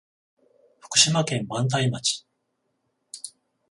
[0.79, 2.25] 福島県磐梯町